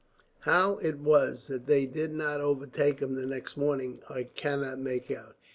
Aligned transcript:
"How 0.49 0.77
it 0.77 0.97
was 0.97 1.45
that 1.45 1.67
they 1.67 1.85
did 1.85 2.11
not 2.11 2.41
overtake 2.41 3.01
him 3.01 3.13
the 3.13 3.27
next 3.27 3.55
morning, 3.55 4.01
I 4.09 4.23
cannot 4.23 4.79
make 4.79 5.11
out. 5.11 5.35